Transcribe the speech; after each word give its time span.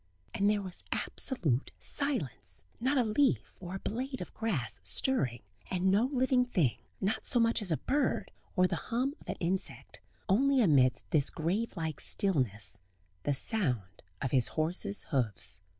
And 0.33 0.49
there 0.49 0.63
was 0.63 0.83
absolute 0.91 1.69
silence 1.77 2.63
not 2.79 2.97
a 2.97 3.03
leaf 3.03 3.55
or 3.59 3.75
a 3.75 3.79
blade 3.79 4.19
of 4.19 4.33
grass 4.33 4.79
stirring; 4.81 5.43
and 5.69 5.91
no 5.91 6.05
living 6.05 6.43
thing, 6.43 6.75
not 6.99 7.27
so 7.27 7.39
much 7.39 7.61
as 7.61 7.71
a 7.71 7.77
bird, 7.77 8.31
or 8.55 8.65
the 8.65 8.77
hum 8.89 9.13
of 9.21 9.29
an 9.29 9.35
insect; 9.39 10.01
only 10.27 10.59
amidst 10.59 11.11
this 11.11 11.29
grave 11.29 11.77
like 11.77 11.99
stillness 12.01 12.79
the 13.25 13.35
sound 13.35 14.01
of 14.23 14.31
his 14.31 14.47
horse's 14.47 15.03
hoofs. 15.11 15.61